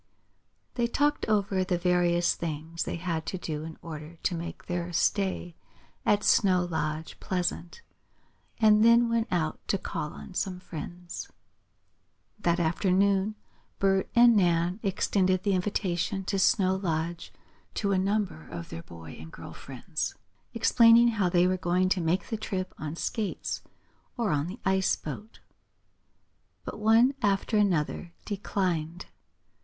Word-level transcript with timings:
They 0.73 0.87
talked 0.87 1.27
over 1.27 1.63
the 1.63 1.77
various 1.77 2.33
things 2.33 2.85
they 2.85 2.95
had 2.95 3.23
to 3.27 3.37
do 3.37 3.63
in 3.63 3.77
order 3.83 4.15
to 4.23 4.33
make 4.33 4.65
their 4.65 4.91
stay 4.91 5.53
at 6.07 6.23
Snow 6.23 6.65
Lodge 6.65 7.19
pleasant, 7.19 7.83
and 8.57 8.83
then 8.83 9.09
went 9.09 9.27
out 9.29 9.59
to 9.67 9.77
call 9.77 10.11
on 10.13 10.33
some 10.33 10.59
friends. 10.59 11.29
That 12.39 12.59
afternoon 12.59 13.35
Bert 13.77 14.09
and 14.15 14.35
Nan 14.35 14.79
extended 14.81 15.43
the 15.43 15.53
invitation 15.53 16.23
to 16.23 16.39
Snow 16.39 16.75
Lodge 16.77 17.31
to 17.75 17.91
a 17.91 17.99
number 17.99 18.47
of 18.49 18.69
their 18.69 18.81
boy 18.81 19.15
and 19.19 19.31
girl 19.31 19.53
friends, 19.53 20.15
explaining 20.55 21.09
how 21.09 21.29
they 21.29 21.45
were 21.45 21.57
going 21.57 21.89
to 21.89 22.01
make 22.01 22.29
the 22.29 22.37
trip 22.37 22.73
on 22.79 22.95
skates 22.95 23.61
or 24.17 24.31
on 24.31 24.47
the 24.47 24.59
ice 24.65 24.95
boat. 24.95 25.41
But 26.65 26.79
one 26.79 27.13
after 27.21 27.55
another 27.55 28.13
declined. 28.25 29.05